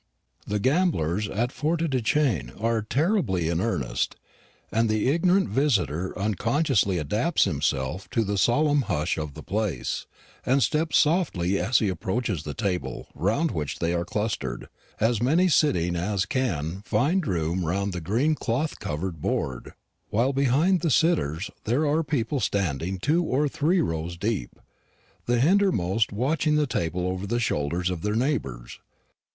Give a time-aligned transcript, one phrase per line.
[0.47, 4.15] The gamblers at Forêtdechêne are terribly in earnest:
[4.71, 10.07] and the ignorant visitor unconsciously adapts himself to the solemn hush of the place,
[10.43, 14.69] and steps softly as he approaches the table round which they are clustered
[14.99, 19.73] as many sitting as can find room round the green cloth covered board;
[20.09, 24.59] while behind the sitters there are people standing two or three rows deep,
[25.27, 28.79] the hindermost watching the table over the shoulders of their neighbours.